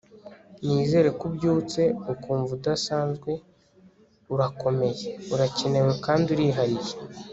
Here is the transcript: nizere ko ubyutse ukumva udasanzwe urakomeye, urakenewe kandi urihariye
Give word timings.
nizere 0.65 1.09
ko 1.17 1.23
ubyutse 1.29 1.81
ukumva 2.13 2.51
udasanzwe 2.57 3.31
urakomeye, 4.33 5.07
urakenewe 5.33 5.91
kandi 6.05 6.27
urihariye 6.35 6.93